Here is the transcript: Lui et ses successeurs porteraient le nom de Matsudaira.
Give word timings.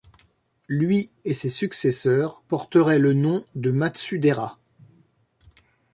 Lui 0.67 1.11
et 1.25 1.35
ses 1.35 1.51
successeurs 1.51 2.41
porteraient 2.47 2.97
le 2.97 3.13
nom 3.13 3.45
de 3.53 3.69
Matsudaira. 3.69 4.57